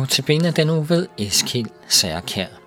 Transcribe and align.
Notabene 0.00 0.52
til 0.52 0.64
den 0.64 0.70
uge 0.70 0.88
ved 0.88 1.06
Eskild 1.18 1.70
Særkær. 1.88 2.59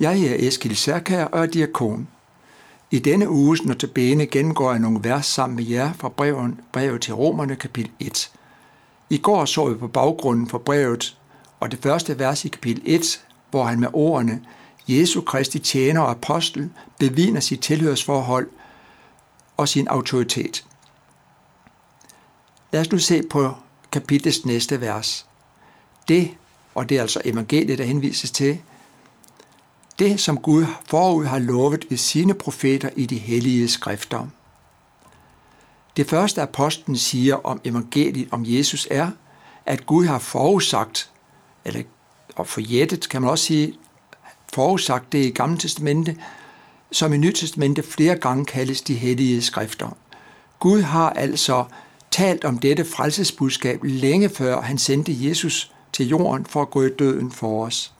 Jeg 0.00 0.22
er 0.22 0.48
Eskil 0.48 0.76
Særkær 0.76 1.24
og 1.24 1.42
er 1.42 1.46
diakon. 1.46 2.08
I 2.90 2.98
denne 2.98 3.30
uges 3.30 3.64
notabene 3.64 4.26
gennemgår 4.26 4.70
jeg 4.70 4.80
nogle 4.80 5.00
vers 5.02 5.26
sammen 5.26 5.56
med 5.56 5.64
jer 5.64 5.92
fra 5.92 6.08
breven, 6.08 6.60
brevet 6.72 7.02
til 7.02 7.14
Romerne 7.14 7.56
kapitel 7.56 7.92
1. 8.00 8.30
I 9.10 9.18
går 9.18 9.44
så 9.44 9.68
vi 9.68 9.74
på 9.74 9.88
baggrunden 9.88 10.48
for 10.48 10.58
brevet, 10.58 11.18
og 11.60 11.70
det 11.70 11.78
første 11.82 12.18
vers 12.18 12.44
i 12.44 12.48
kapitel 12.48 12.82
1, 12.86 13.24
hvor 13.50 13.64
han 13.64 13.80
med 13.80 13.88
ordene 13.92 14.40
Jesu 14.88 15.20
Kristi 15.20 15.58
tjener 15.58 16.00
og 16.00 16.10
apostel 16.10 16.70
beviner 16.98 17.40
sit 17.40 17.60
tilhørsforhold 17.60 18.48
og 19.56 19.68
sin 19.68 19.88
autoritet. 19.88 20.64
Lad 22.72 22.80
os 22.80 22.92
nu 22.92 22.98
se 22.98 23.22
på 23.30 23.54
kapitlets 23.92 24.44
næste 24.46 24.80
vers. 24.80 25.26
Det, 26.08 26.30
og 26.74 26.88
det 26.88 26.96
er 26.96 27.00
altså 27.00 27.20
evangeliet, 27.24 27.78
der 27.78 27.84
henvises 27.84 28.30
til, 28.30 28.58
det 29.98 30.20
som 30.20 30.38
Gud 30.38 30.66
forud 30.86 31.24
har 31.24 31.38
lovet 31.38 31.86
ved 31.90 31.96
sine 31.96 32.34
profeter 32.34 32.90
i 32.96 33.06
de 33.06 33.18
hellige 33.18 33.68
skrifter. 33.68 34.26
Det 35.96 36.08
første 36.08 36.42
apostlen 36.42 36.96
siger 36.96 37.34
om 37.34 37.60
evangeliet 37.64 38.28
om 38.30 38.44
Jesus 38.46 38.88
er, 38.90 39.10
at 39.66 39.86
Gud 39.86 40.06
har 40.06 40.18
forudsagt, 40.18 41.10
eller 41.64 41.82
og 42.36 42.46
forjættet 42.46 43.08
kan 43.08 43.22
man 43.22 43.30
også 43.30 43.44
sige, 43.44 43.74
forudsagt 44.52 45.12
det 45.12 45.26
i 45.26 45.30
Gamle 45.30 45.58
Testamente, 45.58 46.16
som 46.92 47.12
i 47.12 47.16
Nyt 47.16 47.34
Testamente 47.34 47.82
flere 47.82 48.16
gange 48.16 48.44
kaldes 48.44 48.82
de 48.82 48.94
hellige 48.94 49.42
skrifter. 49.42 49.96
Gud 50.58 50.82
har 50.82 51.10
altså 51.10 51.64
talt 52.10 52.44
om 52.44 52.58
dette 52.58 52.84
frelsesbudskab 52.84 53.80
længe 53.82 54.28
før 54.28 54.60
han 54.60 54.78
sendte 54.78 55.28
Jesus 55.28 55.72
til 55.92 56.08
jorden 56.08 56.46
for 56.46 56.62
at 56.62 56.70
gå 56.70 56.82
i 56.82 56.90
døden 56.90 57.30
for 57.32 57.66
os. 57.66 57.92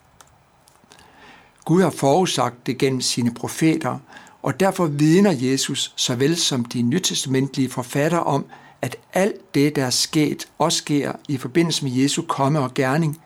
Gud 1.69 1.83
har 1.83 1.91
forudsagt 1.91 2.67
det 2.67 2.79
gennem 2.79 3.01
sine 3.01 3.35
profeter, 3.35 3.99
og 4.43 4.61
derfor 4.61 4.87
vidner 4.87 5.31
Jesus 5.31 5.93
såvel 5.97 6.37
som 6.37 6.65
de 6.65 6.83
nytestamentlige 6.83 7.69
forfatter 7.69 8.19
om, 8.19 8.45
at 8.83 8.97
alt 9.13 9.55
det, 9.55 9.77
der 9.77 9.85
er 9.85 9.91
sket, 9.91 10.49
også 10.59 10.79
sker 10.79 11.13
i 11.29 11.37
forbindelse 11.37 11.85
med 11.85 11.93
Jesu 11.93 12.23
komme 12.23 12.61
og 12.61 12.75
gerning, 12.75 13.19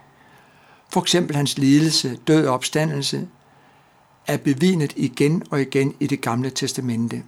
for 0.93 1.01
eksempel 1.01 1.37
hans 1.37 1.59
lidelse, 1.59 2.19
død 2.27 2.47
og 2.47 2.55
opstandelse, 2.55 3.29
er 4.27 4.37
bevinet 4.37 4.93
igen 4.97 5.43
og 5.51 5.61
igen 5.61 5.95
i 6.01 6.07
det 6.07 6.21
gamle 6.21 6.51
testamente. 6.51 7.23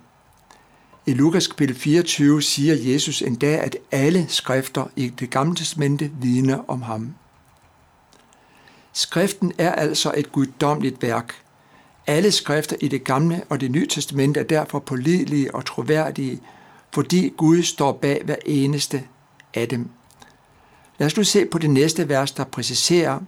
I 1.06 1.12
Lukas 1.12 1.46
kapitel 1.46 1.76
24 1.76 2.42
siger 2.42 2.92
Jesus 2.92 3.22
endda, 3.22 3.56
at 3.56 3.76
alle 3.90 4.26
skrifter 4.28 4.86
i 4.96 5.08
det 5.08 5.30
gamle 5.30 5.56
testamente 5.56 6.10
vidner 6.20 6.70
om 6.70 6.82
ham. 6.82 7.14
Skriften 8.96 9.52
er 9.58 9.72
altså 9.72 10.12
et 10.16 10.32
guddommeligt 10.32 11.02
værk. 11.02 11.34
Alle 12.06 12.32
skrifter 12.32 12.76
i 12.80 12.88
det 12.88 13.04
gamle 13.04 13.42
og 13.48 13.60
det 13.60 13.70
nye 13.70 13.86
testamente 13.86 14.40
er 14.40 14.44
derfor 14.44 14.78
pålidelige 14.78 15.54
og 15.54 15.64
troværdige, 15.64 16.40
fordi 16.92 17.32
Gud 17.36 17.62
står 17.62 17.92
bag 17.92 18.22
hver 18.24 18.36
eneste 18.46 19.04
af 19.54 19.68
dem. 19.68 19.88
Lad 20.98 21.06
os 21.06 21.16
nu 21.16 21.24
se 21.24 21.46
på 21.46 21.58
det 21.58 21.70
næste 21.70 22.08
vers, 22.08 22.32
der 22.32 22.44
præciserer, 22.44 23.20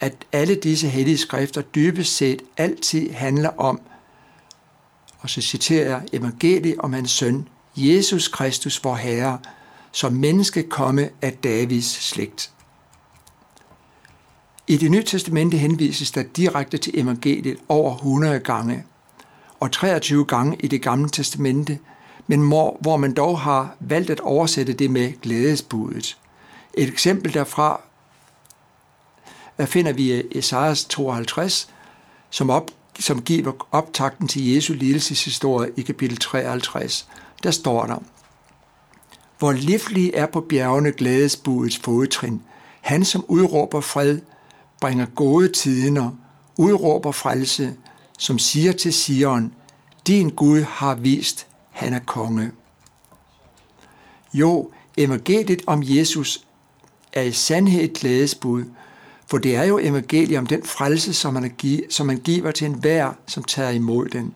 at 0.00 0.14
alle 0.32 0.54
disse 0.54 0.88
hellige 0.88 1.18
skrifter 1.18 1.62
dybest 1.62 2.16
set 2.16 2.42
altid 2.56 3.10
handler 3.10 3.50
om, 3.58 3.80
og 5.18 5.30
så 5.30 5.40
citerer 5.40 5.88
jeg 5.88 6.02
evangeliet 6.12 6.78
om 6.78 6.92
hans 6.92 7.10
søn, 7.10 7.48
Jesus 7.76 8.28
Kristus, 8.28 8.84
vor 8.84 8.94
Herre, 8.94 9.38
som 9.92 10.12
menneske 10.12 10.62
komme 10.62 11.10
af 11.22 11.32
Davids 11.32 12.04
slægt. 12.04 12.50
I 14.70 14.76
det 14.76 14.90
nye 14.90 15.02
testamente 15.02 15.56
henvises 15.56 16.10
der 16.10 16.22
direkte 16.22 16.78
til 16.78 17.00
evangeliet 17.00 17.56
over 17.68 17.94
100 17.94 18.38
gange, 18.38 18.84
og 19.60 19.72
23 19.72 20.24
gange 20.24 20.56
i 20.60 20.68
det 20.68 20.82
gamle 20.82 21.08
testamente, 21.08 21.78
men 22.26 22.48
hvor 22.80 22.96
man 22.96 23.14
dog 23.14 23.40
har 23.40 23.76
valgt 23.80 24.10
at 24.10 24.20
oversætte 24.20 24.72
det 24.72 24.90
med 24.90 25.20
glædesbudet. 25.20 26.18
Et 26.74 26.88
eksempel 26.88 27.34
derfra 27.34 27.80
finder 29.64 29.92
vi 29.92 30.22
Esajas 30.38 30.84
52, 30.84 31.68
som, 32.30 32.50
op, 32.50 32.70
som 32.98 33.22
giver 33.22 33.52
optakten 33.72 34.28
til 34.28 34.54
Jesu 34.54 34.72
lidelseshistorie 34.72 35.70
i 35.76 35.82
kapitel 35.82 36.16
53. 36.16 37.08
Der 37.42 37.50
står 37.50 37.86
der, 37.86 38.02
Hvor 39.38 39.52
livlig 39.52 40.10
er 40.14 40.26
på 40.26 40.40
bjergene 40.40 40.92
glædesbudets 40.92 41.78
fodtrin, 41.78 42.42
Han, 42.80 43.04
som 43.04 43.24
udråber 43.28 43.80
fred, 43.80 44.18
bringer 44.80 45.06
gode 45.06 45.48
tider, 45.48 46.10
udråber 46.56 47.12
frelse, 47.12 47.76
som 48.18 48.38
siger 48.38 48.72
til 48.72 48.92
Sion, 48.92 49.52
din 50.06 50.30
Gud 50.30 50.60
har 50.60 50.94
vist, 50.94 51.46
han 51.70 51.92
er 51.92 51.98
konge. 51.98 52.50
Jo, 54.34 54.70
evangeliet 54.96 55.62
om 55.66 55.82
Jesus 55.84 56.44
er 57.12 57.22
i 57.22 57.32
sandhed 57.32 57.84
et 57.84 57.92
glædesbud, 57.92 58.64
for 59.26 59.38
det 59.38 59.56
er 59.56 59.64
jo 59.64 59.78
evangeliet 59.78 60.38
om 60.38 60.46
den 60.46 60.62
frelse, 60.64 61.14
som 61.14 61.34
man, 61.34 61.54
giver, 61.58 61.82
som 61.90 62.06
man 62.06 62.18
giver 62.18 62.50
til 62.50 62.66
enhver, 62.66 63.12
som 63.26 63.44
tager 63.44 63.70
imod 63.70 64.08
den. 64.08 64.34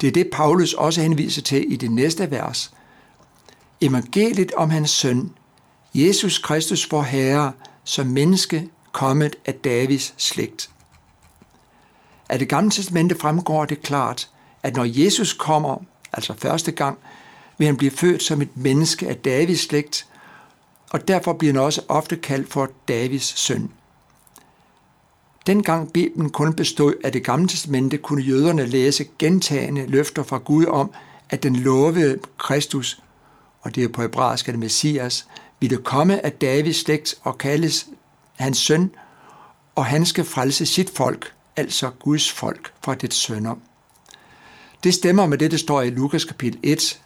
Det 0.00 0.06
er 0.06 0.12
det, 0.12 0.30
Paulus 0.32 0.72
også 0.72 1.00
henviser 1.00 1.42
til 1.42 1.72
i 1.72 1.76
det 1.76 1.90
næste 1.90 2.30
vers. 2.30 2.72
Evangeliet 3.80 4.52
om 4.52 4.70
hans 4.70 4.90
søn, 4.90 5.32
Jesus 5.94 6.38
Kristus 6.38 6.90
vor 6.90 7.02
Herre, 7.02 7.52
som 7.84 8.06
menneske 8.06 8.68
kommet 8.92 9.36
af 9.46 9.54
Davids 9.54 10.14
slægt. 10.16 10.70
Af 12.28 12.38
det 12.38 12.48
gamle 12.48 12.70
testamente 12.70 13.14
fremgår 13.14 13.64
det 13.64 13.82
klart, 13.82 14.30
at 14.62 14.76
når 14.76 14.84
Jesus 14.84 15.32
kommer, 15.32 15.76
altså 16.12 16.34
første 16.38 16.72
gang, 16.72 16.98
vil 17.58 17.66
han 17.66 17.76
blive 17.76 17.90
født 17.90 18.22
som 18.22 18.42
et 18.42 18.56
menneske 18.56 19.08
af 19.08 19.16
Davids 19.16 19.60
slægt, 19.60 20.06
og 20.90 21.08
derfor 21.08 21.32
bliver 21.32 21.52
han 21.52 21.62
også 21.62 21.82
ofte 21.88 22.16
kaldt 22.16 22.52
for 22.52 22.68
Davids 22.88 23.38
søn. 23.38 23.70
Dengang 25.46 25.92
Bibelen 25.92 26.30
kun 26.30 26.54
bestod 26.54 26.94
af 27.04 27.12
det 27.12 27.24
gamle 27.24 27.48
testamente, 27.48 27.98
kunne 27.98 28.22
jøderne 28.22 28.66
læse 28.66 29.04
gentagende 29.18 29.86
løfter 29.86 30.22
fra 30.22 30.38
Gud 30.38 30.66
om, 30.66 30.90
at 31.30 31.42
den 31.42 31.56
lovede 31.56 32.18
Kristus, 32.38 33.02
og 33.60 33.74
det 33.74 33.84
er 33.84 33.88
på 33.88 34.02
hebraisk 34.02 34.46
det 34.46 34.58
Messias, 34.58 35.26
ville 35.60 35.76
komme 35.76 36.24
af 36.24 36.32
Davids 36.32 36.76
slægt 36.76 37.14
og 37.22 37.38
kaldes 37.38 37.86
hans 38.40 38.58
søn, 38.58 38.90
og 39.74 39.86
han 39.86 40.06
skal 40.06 40.24
frelse 40.24 40.66
sit 40.66 40.90
folk, 40.90 41.32
altså 41.56 41.90
Guds 41.90 42.30
folk, 42.30 42.72
fra 42.84 42.94
det 42.94 43.14
sønder. 43.14 43.54
Det 44.84 44.94
stemmer 44.94 45.26
med 45.26 45.38
det, 45.38 45.50
der 45.50 45.56
står 45.56 45.82
i 45.82 45.90
Lukas 45.90 46.24
kapitel 46.24 46.60
1, 46.62 47.00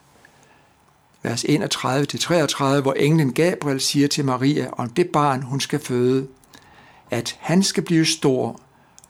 vers 1.22 1.44
31-33, 1.44 2.80
hvor 2.80 2.92
englen 2.92 3.32
Gabriel 3.32 3.80
siger 3.80 4.08
til 4.08 4.24
Maria 4.24 4.70
om 4.72 4.90
det 4.90 5.08
barn, 5.08 5.42
hun 5.42 5.60
skal 5.60 5.80
føde, 5.80 6.26
at 7.10 7.36
han 7.40 7.62
skal 7.62 7.82
blive 7.82 8.06
stor 8.06 8.60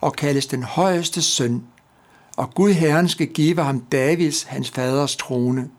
og 0.00 0.12
kaldes 0.12 0.46
den 0.46 0.62
højeste 0.62 1.22
søn, 1.22 1.64
og 2.36 2.54
Gud 2.54 2.72
Herren 2.72 3.08
skal 3.08 3.26
give 3.26 3.62
ham 3.62 3.80
Davids, 3.80 4.42
hans 4.42 4.70
faders 4.70 5.16
trone. 5.16 5.70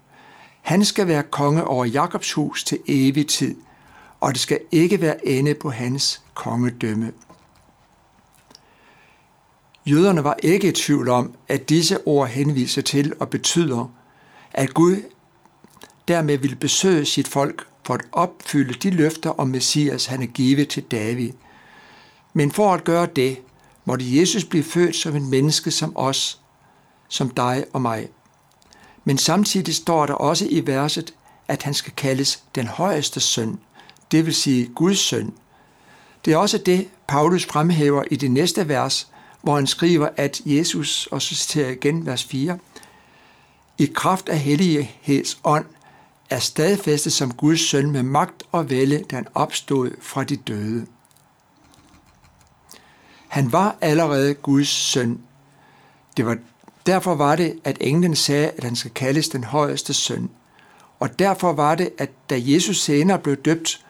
Han 0.61 0.85
skal 0.85 1.07
være 1.07 1.23
konge 1.23 1.63
over 1.63 1.85
Jakobs 1.85 2.33
hus 2.33 2.63
til 2.63 2.79
evig 2.87 3.27
tid, 3.27 3.55
og 4.25 4.33
det 4.33 4.41
skal 4.41 4.59
ikke 4.71 5.01
være 5.01 5.27
ende 5.27 5.53
på 5.53 5.69
hans 5.69 6.21
kongedømme. 6.33 7.11
Jøderne 9.85 10.23
var 10.23 10.35
ikke 10.43 10.67
i 10.67 10.71
tvivl 10.71 11.09
om, 11.09 11.35
at 11.47 11.69
disse 11.69 12.07
ord 12.07 12.27
henviser 12.27 12.81
til 12.81 13.13
og 13.19 13.29
betyder, 13.29 13.91
at 14.51 14.73
Gud 14.73 14.97
dermed 16.07 16.37
ville 16.37 16.55
besøge 16.55 17.05
sit 17.05 17.27
folk 17.27 17.67
for 17.85 17.93
at 17.93 18.01
opfylde 18.11 18.73
de 18.73 18.89
løfter 18.89 19.29
om 19.29 19.47
Messias, 19.47 20.05
han 20.05 20.21
er 20.21 20.27
givet 20.27 20.69
til 20.69 20.83
David. 20.83 21.31
Men 22.33 22.51
for 22.51 22.73
at 22.73 22.83
gøre 22.83 23.07
det, 23.15 23.37
måtte 23.85 24.19
Jesus 24.19 24.45
blive 24.45 24.63
født 24.63 24.95
som 24.95 25.15
en 25.15 25.29
menneske 25.29 25.71
som 25.71 25.97
os, 25.97 26.41
som 27.07 27.29
dig 27.29 27.65
og 27.73 27.81
mig. 27.81 28.09
Men 29.03 29.17
samtidig 29.17 29.75
står 29.75 30.05
der 30.05 30.13
også 30.13 30.47
i 30.49 30.67
verset, 30.67 31.13
at 31.47 31.63
han 31.63 31.73
skal 31.73 31.93
kaldes 31.97 32.43
den 32.55 32.67
højeste 32.67 33.19
søn, 33.19 33.59
det 34.11 34.25
vil 34.25 34.33
sige 34.33 34.67
Guds 34.75 34.99
søn. 34.99 35.33
Det 36.25 36.33
er 36.33 36.37
også 36.37 36.57
det, 36.57 36.87
Paulus 37.07 37.45
fremhæver 37.45 38.03
i 38.11 38.15
det 38.15 38.31
næste 38.31 38.67
vers, 38.67 39.07
hvor 39.41 39.55
han 39.55 39.67
skriver, 39.67 40.09
at 40.17 40.41
Jesus, 40.45 41.07
og 41.11 41.21
så 41.21 41.35
citerer 41.35 41.65
jeg 41.65 41.75
igen 41.75 42.05
vers 42.05 42.23
4, 42.23 42.57
i 43.77 43.85
kraft 43.85 44.29
af 44.29 44.39
helligheds 44.39 45.39
ånd 45.43 45.65
er 46.29 46.39
stadfæstet 46.39 47.13
som 47.13 47.33
Guds 47.33 47.59
søn 47.59 47.91
med 47.91 48.03
magt 48.03 48.43
og 48.51 48.69
vælde, 48.69 49.03
da 49.11 49.15
han 49.15 49.27
opstod 49.33 49.91
fra 50.01 50.23
de 50.23 50.35
døde. 50.35 50.85
Han 53.27 53.51
var 53.51 53.75
allerede 53.81 54.33
Guds 54.33 54.67
søn. 54.67 55.19
Det 56.17 56.25
var, 56.25 56.37
derfor 56.85 57.15
var 57.15 57.35
det, 57.35 57.59
at 57.63 57.77
englen 57.81 58.15
sagde, 58.15 58.49
at 58.49 58.63
han 58.63 58.75
skal 58.75 58.91
kaldes 58.91 59.29
den 59.29 59.43
højeste 59.43 59.93
søn. 59.93 60.29
Og 60.99 61.19
derfor 61.19 61.53
var 61.53 61.75
det, 61.75 61.89
at 61.97 62.09
da 62.29 62.35
Jesus 62.39 62.81
senere 62.81 63.19
blev 63.19 63.35
døbt, 63.35 63.84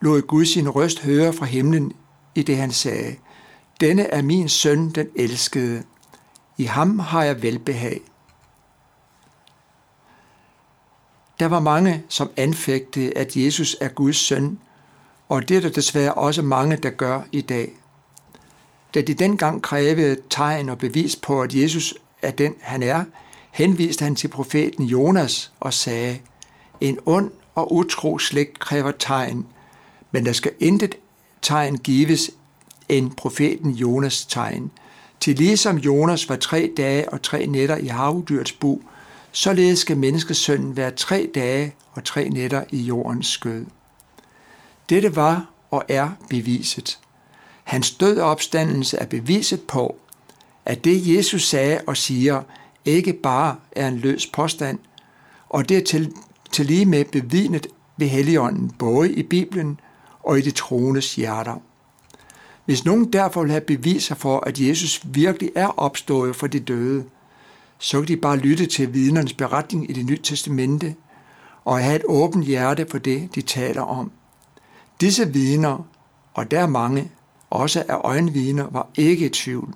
lod 0.00 0.22
Gud 0.22 0.44
sin 0.44 0.68
røst 0.68 1.00
høre 1.00 1.32
fra 1.32 1.46
himlen 1.46 1.92
i 2.34 2.42
det 2.42 2.56
han 2.56 2.72
sagde, 2.72 3.16
Denne 3.80 4.02
er 4.02 4.22
min 4.22 4.48
søn, 4.48 4.90
den 4.90 5.08
elskede. 5.16 5.82
I 6.58 6.64
ham 6.64 6.98
har 6.98 7.24
jeg 7.24 7.42
velbehag. 7.42 8.00
Der 11.40 11.46
var 11.46 11.60
mange, 11.60 12.04
som 12.08 12.30
anfægtede, 12.36 13.18
at 13.18 13.36
Jesus 13.36 13.76
er 13.80 13.88
Guds 13.88 14.16
søn, 14.16 14.58
og 15.28 15.48
det 15.48 15.56
er 15.56 15.60
der 15.60 15.68
desværre 15.68 16.14
også 16.14 16.42
mange, 16.42 16.76
der 16.76 16.90
gør 16.90 17.22
i 17.32 17.40
dag. 17.40 17.72
Da 18.94 19.00
de 19.00 19.14
dengang 19.14 19.62
krævede 19.62 20.16
tegn 20.30 20.68
og 20.68 20.78
bevis 20.78 21.16
på, 21.16 21.42
at 21.42 21.54
Jesus 21.54 21.94
er 22.22 22.30
den, 22.30 22.54
han 22.60 22.82
er, 22.82 23.04
henviste 23.50 24.04
han 24.04 24.14
til 24.14 24.28
profeten 24.28 24.84
Jonas 24.84 25.52
og 25.60 25.74
sagde, 25.74 26.20
en 26.80 26.98
ond 27.06 27.30
og 27.54 27.72
utro 27.72 28.18
slægt 28.18 28.58
kræver 28.58 28.90
tegn, 28.90 29.46
men 30.10 30.26
der 30.26 30.32
skal 30.32 30.52
intet 30.58 30.94
tegn 31.42 31.76
gives 31.76 32.30
end 32.88 33.10
profeten 33.10 33.70
Jonas 33.70 34.26
tegn. 34.26 34.70
Til 35.20 35.36
ligesom 35.36 35.76
Jonas 35.76 36.28
var 36.28 36.36
tre 36.36 36.72
dage 36.76 37.08
og 37.08 37.22
tre 37.22 37.46
nætter 37.46 37.76
i 37.76 37.86
havdyrets 37.86 38.52
bu, 38.52 38.80
Således 39.32 39.78
skal 39.78 39.96
menneskesønnen 39.96 40.76
være 40.76 40.90
tre 40.90 41.30
dage 41.34 41.74
og 41.92 42.04
tre 42.04 42.28
nætter 42.28 42.64
i 42.70 42.82
jordens 42.82 43.26
skød. 43.26 43.66
Dette 44.88 45.16
var 45.16 45.50
og 45.70 45.84
er 45.88 46.10
beviset. 46.30 46.98
Hans 47.64 47.90
død 47.90 48.18
og 48.18 48.30
opstandelse 48.30 48.96
er 48.96 49.06
beviset 49.06 49.60
på, 49.60 49.96
at 50.64 50.84
det 50.84 51.16
Jesus 51.16 51.48
sagde 51.48 51.80
og 51.86 51.96
siger, 51.96 52.42
ikke 52.84 53.12
bare 53.12 53.56
er 53.72 53.88
en 53.88 53.96
løs 53.96 54.26
påstand, 54.26 54.78
og 55.48 55.68
det 55.68 55.76
er 55.76 55.84
til, 55.84 56.12
til 56.52 56.66
lige 56.66 56.86
med 56.86 57.04
bevidnet 57.04 57.66
ved 57.96 58.08
Helligånden, 58.08 58.70
både 58.70 59.12
i 59.12 59.22
Bibelen 59.22 59.80
og 60.22 60.38
i 60.38 60.42
de 60.42 60.50
troendes 60.50 61.14
hjerter. 61.14 61.56
Hvis 62.64 62.84
nogen 62.84 63.12
derfor 63.12 63.42
vil 63.42 63.50
have 63.50 63.60
beviser 63.60 64.14
for, 64.14 64.40
at 64.46 64.60
Jesus 64.60 65.00
virkelig 65.04 65.50
er 65.54 65.66
opstået 65.66 66.36
for 66.36 66.46
de 66.46 66.60
døde, 66.60 67.04
så 67.78 67.98
kan 67.98 68.08
de 68.08 68.16
bare 68.16 68.36
lytte 68.36 68.66
til 68.66 68.94
vidnernes 68.94 69.32
beretning 69.32 69.90
i 69.90 69.92
det 69.92 70.06
nye 70.06 70.18
testamente 70.22 70.94
og 71.64 71.78
have 71.78 71.96
et 71.96 72.04
åbent 72.08 72.44
hjerte 72.46 72.86
for 72.90 72.98
det, 72.98 73.34
de 73.34 73.42
taler 73.42 73.82
om. 73.82 74.12
Disse 75.00 75.32
vidner, 75.32 75.86
og 76.34 76.50
der 76.50 76.60
er 76.60 76.66
mange, 76.66 77.10
også 77.50 77.84
af 77.88 77.96
øjenvidner, 78.04 78.66
var 78.70 78.88
ikke 78.96 79.26
i 79.26 79.28
tvivl. 79.28 79.74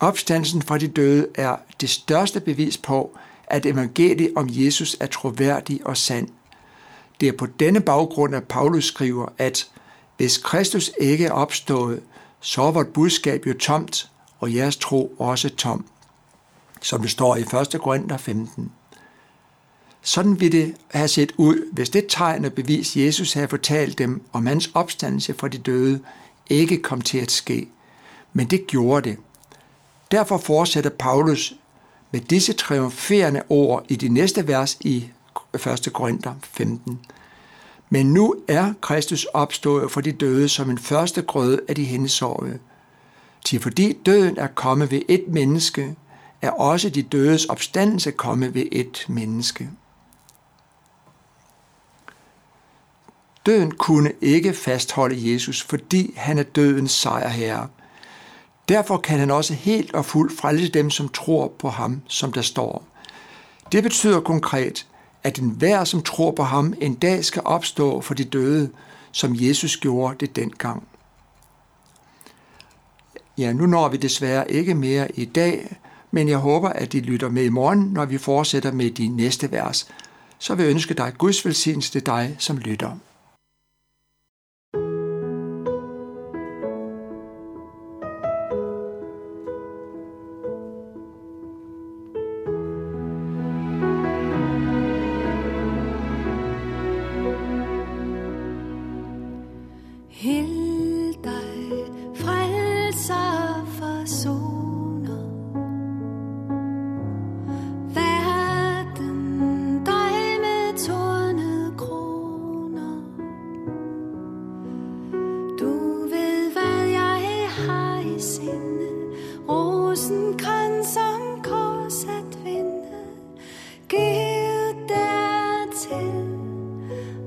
Opstandelsen 0.00 0.62
fra 0.62 0.78
de 0.78 0.88
døde 0.88 1.26
er 1.34 1.56
det 1.80 1.90
største 1.90 2.40
bevis 2.40 2.78
på, 2.78 3.16
at 3.46 3.66
evangeliet 3.66 4.32
om 4.36 4.46
Jesus 4.50 4.96
er 5.00 5.06
troværdig 5.06 5.86
og 5.86 5.96
sand. 5.96 6.28
Det 7.20 7.28
er 7.28 7.32
på 7.32 7.46
denne 7.46 7.80
baggrund, 7.80 8.34
at 8.34 8.44
Paulus 8.44 8.84
skriver, 8.84 9.26
at 9.38 9.68
hvis 10.16 10.38
Kristus 10.38 10.90
ikke 11.00 11.26
er 11.26 11.32
opstået, 11.32 12.02
så 12.40 12.62
er 12.62 12.70
vort 12.70 12.88
budskab 12.88 13.46
jo 13.46 13.58
tomt, 13.58 14.10
og 14.40 14.54
jeres 14.54 14.76
tro 14.76 15.12
også 15.18 15.48
tom 15.48 15.86
som 16.86 17.00
det 17.00 17.10
står 17.10 17.36
i 17.36 17.40
1. 17.40 17.80
Korinther 17.80 18.16
15. 18.16 18.72
Sådan 20.02 20.40
ville 20.40 20.58
det 20.58 20.74
have 20.90 21.08
set 21.08 21.32
ud, 21.36 21.72
hvis 21.72 21.90
det 21.90 22.04
tegn 22.08 22.44
og 22.44 22.52
bevis, 22.52 22.96
Jesus 22.96 23.32
havde 23.32 23.48
fortalt 23.48 23.98
dem 23.98 24.22
om 24.32 24.46
hans 24.46 24.70
opstandelse 24.74 25.34
fra 25.34 25.48
de 25.48 25.58
døde, 25.58 26.00
ikke 26.50 26.82
kom 26.82 27.00
til 27.00 27.18
at 27.18 27.30
ske. 27.30 27.68
Men 28.32 28.46
det 28.46 28.66
gjorde 28.66 29.10
det. 29.10 29.18
Derfor 30.10 30.38
fortsætter 30.38 30.90
Paulus 30.90 31.54
med 32.12 32.20
disse 32.20 32.52
triumferende 32.52 33.42
ord 33.48 33.84
i 33.88 33.96
de 33.96 34.08
næste 34.08 34.48
vers 34.48 34.76
i 34.80 35.08
1. 35.54 35.88
Korinther 35.92 36.34
15. 36.42 37.00
Men 37.90 38.06
nu 38.06 38.34
er 38.48 38.72
Kristus 38.80 39.24
opstået 39.24 39.90
for 39.90 40.00
de 40.00 40.12
døde 40.12 40.48
som 40.48 40.70
en 40.70 40.78
første 40.78 41.22
grøde 41.22 41.60
af 41.68 41.74
de 41.74 41.84
hensårede. 41.84 42.58
Til 43.44 43.60
fordi 43.60 43.92
døden 44.06 44.38
er 44.38 44.46
kommet 44.46 44.90
ved 44.90 45.02
et 45.08 45.24
menneske, 45.28 45.96
er 46.42 46.50
også 46.50 46.88
de 46.88 47.02
dødes 47.02 47.44
opstandelse 47.44 48.10
kommet 48.10 48.54
ved 48.54 48.66
et 48.72 49.06
menneske. 49.08 49.70
Døden 53.46 53.70
kunne 53.70 54.12
ikke 54.20 54.52
fastholde 54.52 55.32
Jesus, 55.32 55.62
fordi 55.62 56.14
han 56.16 56.38
er 56.38 56.42
dødens 56.42 56.92
sejrherre. 56.92 57.68
Derfor 58.68 58.96
kan 58.96 59.18
han 59.18 59.30
også 59.30 59.54
helt 59.54 59.94
og 59.94 60.04
fuldt 60.04 60.40
frelse 60.40 60.68
dem, 60.68 60.90
som 60.90 61.08
tror 61.08 61.52
på 61.58 61.68
ham, 61.68 62.02
som 62.08 62.32
der 62.32 62.42
står. 62.42 62.84
Det 63.72 63.82
betyder 63.82 64.20
konkret, 64.20 64.86
at 65.26 65.38
enhver, 65.38 65.84
som 65.84 66.02
tror 66.02 66.30
på 66.30 66.42
ham, 66.42 66.74
en 66.80 66.94
dag 66.94 67.24
skal 67.24 67.42
opstå 67.44 68.00
for 68.00 68.14
de 68.14 68.24
døde, 68.24 68.70
som 69.12 69.34
Jesus 69.34 69.76
gjorde 69.76 70.16
det 70.20 70.36
dengang. 70.36 70.88
Ja, 73.38 73.52
nu 73.52 73.66
når 73.66 73.88
vi 73.88 73.96
desværre 73.96 74.50
ikke 74.50 74.74
mere 74.74 75.18
i 75.18 75.24
dag, 75.24 75.76
men 76.10 76.28
jeg 76.28 76.38
håber, 76.38 76.68
at 76.68 76.94
I 76.94 77.00
lytter 77.00 77.28
med 77.28 77.44
i 77.44 77.48
morgen, 77.48 77.80
når 77.80 78.04
vi 78.04 78.18
fortsætter 78.18 78.72
med 78.72 78.90
de 78.90 79.08
næste 79.08 79.52
vers. 79.52 79.88
Så 80.38 80.54
vil 80.54 80.64
jeg 80.64 80.70
ønske 80.70 80.94
dig 80.94 81.12
Guds 81.18 81.44
velsignelse 81.44 81.92
til 81.92 82.06
dig, 82.06 82.36
som 82.38 82.58
lytter. 82.58 82.90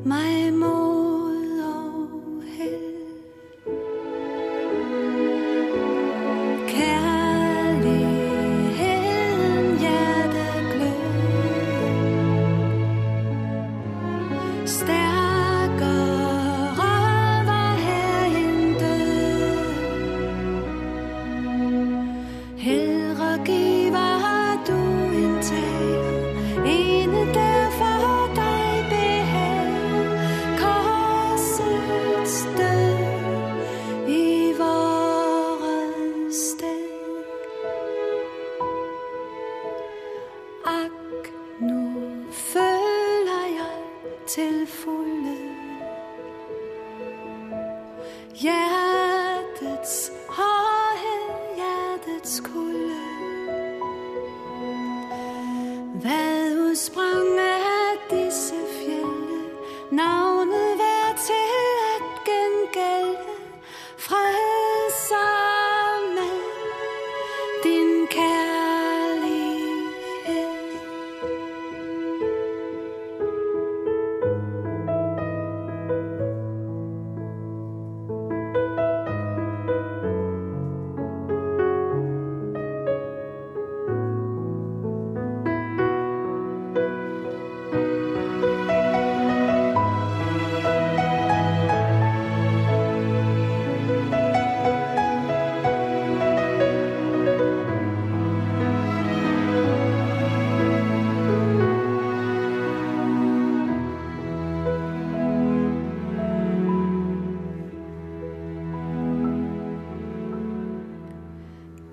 mal 0.09 0.38
Hvad 56.01 56.57
udsprang 56.57 57.39
af 57.39 57.97
disse 58.09 58.53
fjelle? 58.79 59.39
Navn 59.91 60.28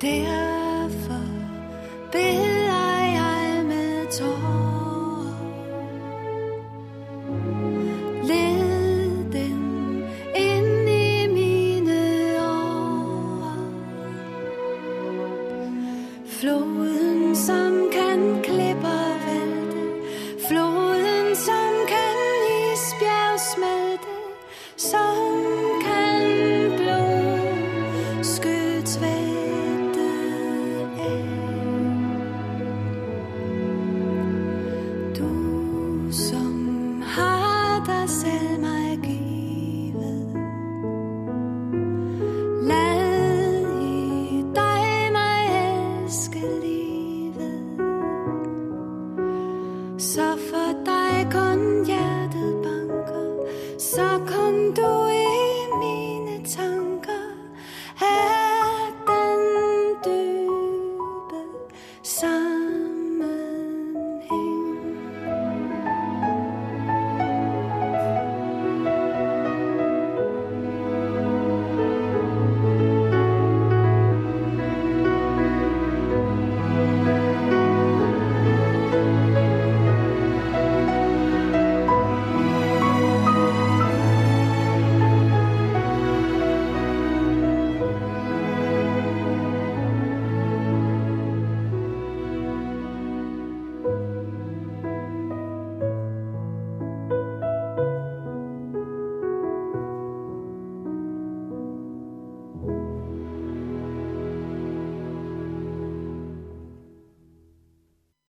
Floden 0.01 0.91
som 1.07 2.46
sa 53.97 54.21